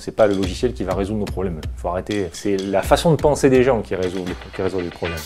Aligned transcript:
C'est 0.00 0.14
pas 0.14 0.28
le 0.28 0.34
logiciel 0.34 0.74
qui 0.74 0.84
va 0.84 0.94
résoudre 0.94 1.18
nos 1.18 1.24
problèmes. 1.24 1.60
Il 1.60 1.80
faut 1.80 1.88
arrêter. 1.88 2.28
C'est 2.32 2.56
la 2.56 2.82
façon 2.82 3.10
de 3.10 3.16
penser 3.16 3.50
des 3.50 3.64
gens 3.64 3.82
qui 3.82 3.96
résout, 3.96 4.24
qui 4.24 4.62
les 4.62 4.90
problèmes. 4.90 5.18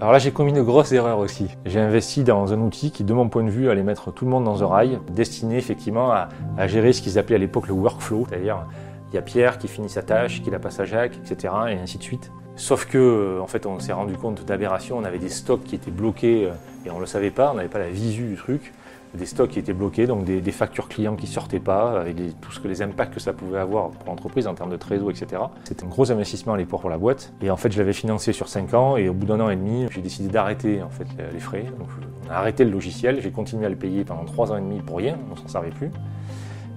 Alors 0.00 0.12
là, 0.12 0.18
j'ai 0.18 0.32
commis 0.32 0.50
une 0.50 0.62
grosse 0.62 0.90
erreur 0.92 1.18
aussi. 1.18 1.46
J'ai 1.64 1.78
investi 1.78 2.24
dans 2.24 2.52
un 2.52 2.60
outil 2.60 2.90
qui, 2.90 3.04
de 3.04 3.12
mon 3.12 3.28
point 3.28 3.44
de 3.44 3.50
vue, 3.50 3.70
allait 3.70 3.84
mettre 3.84 4.10
tout 4.10 4.24
le 4.24 4.30
monde 4.32 4.44
dans 4.44 4.64
un 4.64 4.66
rail, 4.66 4.98
destiné 5.10 5.58
effectivement 5.58 6.10
à, 6.10 6.28
à 6.56 6.66
gérer 6.66 6.92
ce 6.92 7.02
qu'ils 7.02 7.18
appelaient 7.18 7.36
à 7.36 7.38
l'époque 7.38 7.68
le 7.68 7.74
workflow, 7.74 8.26
c'est-à-dire 8.28 8.66
il 9.12 9.16
y 9.16 9.18
a 9.18 9.22
Pierre 9.22 9.58
qui 9.58 9.68
finit 9.68 9.90
sa 9.90 10.02
tâche, 10.02 10.42
qui 10.42 10.50
la 10.50 10.58
passe 10.58 10.80
à 10.80 10.84
Jacques, 10.84 11.18
etc. 11.22 11.52
et 11.68 11.74
ainsi 11.74 11.98
de 11.98 12.02
suite. 12.02 12.30
Sauf 12.56 12.86
que, 12.86 12.98
euh, 12.98 13.40
en 13.40 13.46
fait, 13.46 13.66
on 13.66 13.78
s'est 13.78 13.92
rendu 13.92 14.14
compte 14.14 14.44
d'aberration, 14.44 14.98
on 14.98 15.04
avait 15.04 15.18
des 15.18 15.28
stocks 15.28 15.64
qui 15.64 15.74
étaient 15.74 15.90
bloqués 15.90 16.46
euh, 16.46 16.52
et 16.86 16.90
on 16.90 16.96
ne 16.96 17.00
le 17.00 17.06
savait 17.06 17.30
pas, 17.30 17.50
on 17.52 17.54
n'avait 17.54 17.68
pas 17.68 17.78
la 17.78 17.90
visu 17.90 18.24
du 18.24 18.36
truc. 18.36 18.72
Des 19.14 19.26
stocks 19.26 19.50
qui 19.50 19.58
étaient 19.58 19.74
bloqués, 19.74 20.06
donc 20.06 20.24
des, 20.24 20.40
factures 20.52 20.88
clients 20.88 21.16
qui 21.16 21.26
sortaient 21.26 21.60
pas, 21.60 22.00
avec 22.00 22.16
tout 22.40 22.50
ce 22.50 22.60
que 22.60 22.68
les 22.68 22.80
impacts 22.80 23.12
que 23.12 23.20
ça 23.20 23.34
pouvait 23.34 23.58
avoir 23.58 23.90
pour 23.90 24.06
l'entreprise 24.06 24.46
en 24.46 24.54
termes 24.54 24.70
de 24.70 24.78
trésor, 24.78 25.10
etc. 25.10 25.42
C'était 25.64 25.84
un 25.84 25.88
gros 25.88 26.10
investissement 26.10 26.54
à 26.54 26.56
l'époque 26.56 26.80
pour 26.80 26.88
la 26.88 26.96
boîte. 26.96 27.34
Et 27.42 27.50
en 27.50 27.58
fait, 27.58 27.70
je 27.70 27.78
l'avais 27.78 27.92
financé 27.92 28.32
sur 28.32 28.48
5 28.48 28.72
ans 28.72 28.96
et 28.96 29.10
au 29.10 29.12
bout 29.12 29.26
d'un 29.26 29.38
an 29.40 29.50
et 29.50 29.56
demi, 29.56 29.86
j'ai 29.90 30.00
décidé 30.00 30.30
d'arrêter 30.30 30.82
en 30.82 30.88
fait 30.88 31.06
les 31.30 31.40
frais. 31.40 31.66
Donc, 31.78 31.88
on 32.26 32.30
a 32.30 32.36
arrêté 32.36 32.64
le 32.64 32.70
logiciel, 32.70 33.20
j'ai 33.20 33.30
continué 33.30 33.66
à 33.66 33.68
le 33.68 33.76
payer 33.76 34.04
pendant 34.04 34.24
3 34.24 34.52
ans 34.52 34.56
et 34.56 34.62
demi 34.62 34.80
pour 34.80 34.96
rien, 34.96 35.18
on 35.30 35.36
s'en 35.36 35.48
servait 35.48 35.72
plus. 35.72 35.90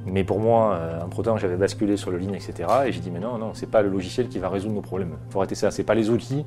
Mais 0.05 0.23
pour 0.23 0.39
moi, 0.39 0.73
euh, 0.73 1.01
entre-temps, 1.03 1.37
j'avais 1.37 1.55
basculé 1.55 1.97
sur 1.97 2.11
le 2.11 2.17
Lean, 2.17 2.33
etc. 2.33 2.69
Et 2.85 2.91
j'ai 2.91 2.99
dit, 2.99 3.11
mais 3.11 3.19
non, 3.19 3.37
non, 3.37 3.51
c'est 3.53 3.69
pas 3.69 3.81
le 3.81 3.89
logiciel 3.89 4.27
qui 4.27 4.39
va 4.39 4.49
résoudre 4.49 4.75
nos 4.75 4.81
problèmes. 4.81 5.15
Faut 5.29 5.39
arrêter 5.39 5.55
ça. 5.55 5.71
C'est 5.71 5.83
pas 5.83 5.95
les 5.95 6.09
outils 6.09 6.45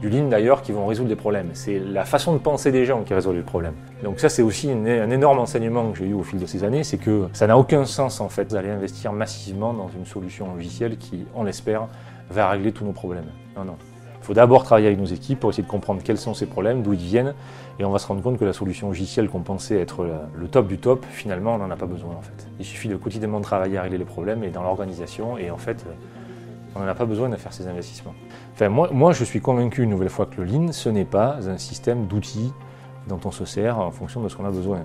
du 0.00 0.08
Lean 0.08 0.28
d'ailleurs 0.28 0.62
qui 0.62 0.72
vont 0.72 0.86
résoudre 0.86 1.08
les 1.08 1.16
problèmes. 1.16 1.50
C'est 1.54 1.78
la 1.78 2.04
façon 2.04 2.32
de 2.32 2.38
penser 2.38 2.72
des 2.72 2.84
gens 2.84 3.02
qui 3.02 3.12
résolvent 3.12 3.36
les 3.36 3.42
problèmes. 3.42 3.74
Donc 4.02 4.20
ça, 4.20 4.28
c'est 4.28 4.42
aussi 4.42 4.70
un 4.70 5.10
énorme 5.10 5.38
enseignement 5.38 5.90
que 5.90 5.98
j'ai 5.98 6.06
eu 6.06 6.14
au 6.14 6.22
fil 6.22 6.38
de 6.38 6.46
ces 6.46 6.64
années, 6.64 6.84
c'est 6.84 6.98
que 6.98 7.28
ça 7.32 7.46
n'a 7.46 7.58
aucun 7.58 7.84
sens 7.84 8.20
en 8.20 8.28
fait 8.28 8.50
d'aller 8.50 8.70
investir 8.70 9.12
massivement 9.12 9.74
dans 9.74 9.88
une 9.88 10.06
solution 10.06 10.54
logicielle 10.54 10.96
qui, 10.96 11.26
on 11.34 11.42
l'espère, 11.42 11.88
va 12.30 12.48
régler 12.48 12.72
tous 12.72 12.84
nos 12.84 12.92
problèmes. 12.92 13.26
Non, 13.56 13.64
non. 13.64 13.76
Il 14.20 14.26
faut 14.26 14.34
d'abord 14.34 14.64
travailler 14.64 14.86
avec 14.86 14.98
nos 14.98 15.06
équipes 15.06 15.40
pour 15.40 15.50
essayer 15.50 15.64
de 15.64 15.68
comprendre 15.68 16.02
quels 16.02 16.18
sont 16.18 16.34
ces 16.34 16.46
problèmes, 16.46 16.82
d'où 16.82 16.92
ils 16.92 16.98
viennent, 16.98 17.34
et 17.78 17.84
on 17.84 17.90
va 17.90 17.98
se 17.98 18.06
rendre 18.06 18.22
compte 18.22 18.38
que 18.38 18.44
la 18.44 18.52
solution 18.52 18.88
logicielle 18.88 19.28
qu'on 19.28 19.40
pensait 19.40 19.80
être 19.80 20.06
le 20.34 20.48
top 20.48 20.68
du 20.68 20.78
top, 20.78 21.04
finalement, 21.08 21.54
on 21.54 21.58
n'en 21.58 21.70
a 21.70 21.76
pas 21.76 21.86
besoin 21.86 22.14
en 22.14 22.20
fait. 22.20 22.46
Il 22.58 22.64
suffit 22.64 22.88
de 22.88 22.96
quotidiennement 22.96 23.40
travailler 23.40 23.78
à 23.78 23.82
régler 23.82 23.98
les 23.98 24.04
problèmes 24.04 24.44
et 24.44 24.50
dans 24.50 24.62
l'organisation, 24.62 25.38
et 25.38 25.50
en 25.50 25.56
fait, 25.56 25.84
on 26.76 26.80
n'en 26.80 26.86
a 26.86 26.94
pas 26.94 27.06
besoin 27.06 27.28
de 27.28 27.36
faire 27.36 27.52
ces 27.52 27.66
investissements. 27.66 28.14
Enfin, 28.52 28.68
moi, 28.68 28.90
moi, 28.92 29.12
je 29.12 29.24
suis 29.24 29.40
convaincu 29.40 29.82
une 29.82 29.90
nouvelle 29.90 30.10
fois 30.10 30.26
que 30.26 30.40
le 30.40 30.44
Lean, 30.44 30.72
ce 30.72 30.88
n'est 30.88 31.06
pas 31.06 31.38
un 31.48 31.58
système 31.58 32.06
d'outils 32.06 32.52
dont 33.08 33.18
on 33.24 33.30
se 33.30 33.44
sert 33.44 33.78
en 33.78 33.90
fonction 33.90 34.22
de 34.22 34.28
ce 34.28 34.36
qu'on 34.36 34.44
a 34.44 34.50
besoin. 34.50 34.80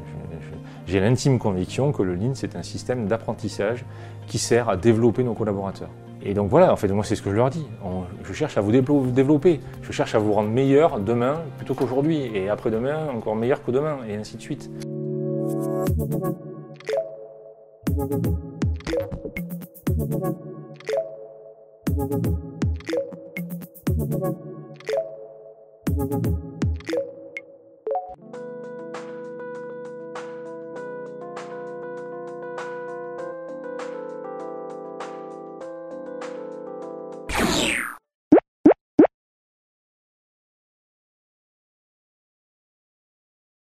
J'ai 0.88 1.00
l'intime 1.00 1.38
conviction 1.38 1.92
que 1.92 2.02
le 2.02 2.16
Lean, 2.16 2.32
c'est 2.34 2.56
un 2.56 2.64
système 2.64 3.08
d'apprentissage 3.08 3.86
qui 4.28 4.40
sert 4.40 4.70
à 4.70 4.78
développer 4.78 5.24
nos 5.24 5.34
collaborateurs. 5.34 5.90
Et 6.28 6.34
donc 6.34 6.50
voilà, 6.50 6.74
en 6.74 6.76
fait, 6.76 6.88
moi 6.88 7.04
c'est 7.04 7.16
ce 7.16 7.22
que 7.22 7.30
je 7.30 7.36
leur 7.36 7.52
dis. 7.52 7.68
je 8.24 8.34
cherche 8.34 8.58
à 8.58 8.62
vous 8.62 8.72
développer, 8.72 9.62
je 9.84 9.92
cherche 9.92 10.16
à 10.16 10.20
vous 10.20 10.34
rendre 10.34 10.50
meilleur 10.50 11.00
demain 11.00 11.44
plutôt 11.58 11.76
qu'aujourd'hui, 11.76 12.32
et 12.34 12.50
après-demain 12.50 13.10
encore 13.16 13.36
meilleur 13.36 13.64
que 13.64 13.70
demain, 13.70 14.00
et 14.10 14.16
ainsi 14.16 14.36
de 14.36 14.42
suite. 14.42 14.70